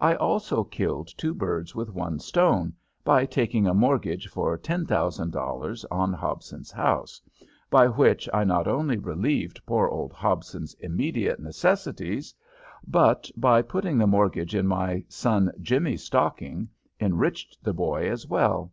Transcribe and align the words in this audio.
I 0.00 0.16
also 0.16 0.64
killed 0.64 1.16
two 1.16 1.32
birds 1.32 1.72
with 1.72 1.88
one 1.94 2.18
stone 2.18 2.72
by 3.04 3.24
taking 3.24 3.68
a 3.68 3.72
mortgage 3.72 4.26
for 4.26 4.58
$10,000 4.58 5.84
on 5.88 6.12
Hobson's 6.12 6.72
house, 6.72 7.22
by 7.70 7.86
which 7.86 8.28
I 8.34 8.42
not 8.42 8.66
only 8.66 8.98
relieved 8.98 9.64
poor 9.64 9.86
old 9.86 10.12
Hobson's 10.14 10.74
immediate 10.80 11.38
necessities, 11.38 12.34
but, 12.88 13.30
by 13.36 13.62
putting 13.62 13.98
the 13.98 14.08
mortgage 14.08 14.56
in 14.56 14.66
my 14.66 15.04
son 15.08 15.52
Jimmy's 15.60 16.02
stocking, 16.02 16.68
enriched 16.98 17.62
the 17.62 17.72
boy 17.72 18.10
as 18.10 18.26
well. 18.26 18.72